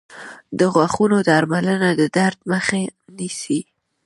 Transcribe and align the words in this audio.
•د 0.59 0.59
غاښونو 0.73 1.17
درملنه 1.27 1.89
د 1.99 2.01
درد 2.17 2.39
مخه 2.51 2.79
نیسي. 3.17 3.59